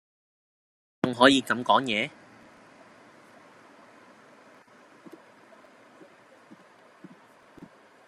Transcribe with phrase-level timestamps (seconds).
[1.03, 2.09] 你都仲可以咁講野?